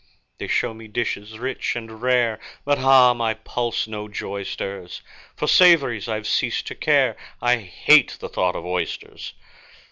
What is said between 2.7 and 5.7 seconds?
ah! my pulse no joy stirs, For